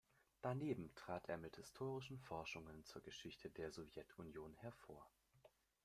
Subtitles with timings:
[0.41, 5.07] Daneben trat er mit historischen Forschungen zur Geschichte der Sowjetunion hervor.